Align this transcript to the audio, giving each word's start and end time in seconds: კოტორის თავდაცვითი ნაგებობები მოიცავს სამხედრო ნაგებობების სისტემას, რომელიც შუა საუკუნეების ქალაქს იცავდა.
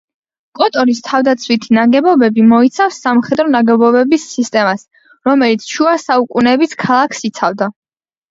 კოტორის 0.59 1.01
თავდაცვითი 1.07 1.75
ნაგებობები 1.77 2.45
მოიცავს 2.53 2.95
სამხედრო 3.03 3.45
ნაგებობების 3.57 4.25
სისტემას, 4.37 4.87
რომელიც 5.31 5.67
შუა 5.75 5.93
საუკუნეების 6.07 6.75
ქალაქს 6.85 7.23
იცავდა. 7.33 7.69